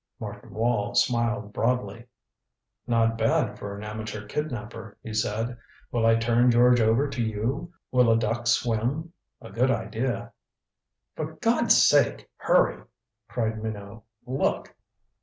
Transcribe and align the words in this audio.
Martin 0.19 0.51
Wall 0.55 0.95
smiled 0.95 1.53
broadly. 1.53 2.07
"Not 2.87 3.19
bad 3.19 3.59
for 3.59 3.77
an 3.77 3.83
amateur 3.83 4.25
kidnaper," 4.25 4.97
he 5.03 5.13
said. 5.13 5.55
"Will 5.91 6.07
I 6.07 6.15
turn 6.15 6.49
George 6.49 6.81
over 6.81 7.07
to 7.07 7.21
you? 7.21 7.71
Will 7.91 8.11
a 8.11 8.17
duck 8.17 8.47
swim? 8.47 9.13
A 9.41 9.51
good 9.51 9.69
idea." 9.69 10.33
"For 11.15 11.33
God's 11.35 11.77
sake, 11.77 12.27
hurry!" 12.37 12.83
cried 13.27 13.61
Minot. 13.61 14.01
"Look!" 14.25 14.73